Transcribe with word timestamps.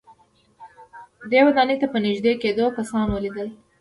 دې 1.31 1.39
ودانۍ 1.47 1.75
ته 1.81 1.87
په 1.93 1.97
نږدې 2.05 2.31
کېدلو 2.41 2.75
کسان 2.77 3.05
وليدل. 3.09 3.47